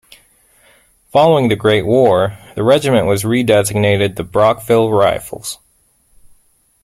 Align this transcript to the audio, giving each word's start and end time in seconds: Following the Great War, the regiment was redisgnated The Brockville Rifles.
Following 1.11 1.49
the 1.49 1.55
Great 1.55 1.85
War, 1.85 2.35
the 2.55 2.63
regiment 2.63 3.05
was 3.05 3.21
redisgnated 3.21 4.15
The 4.15 4.23
Brockville 4.23 4.91
Rifles. 4.91 5.59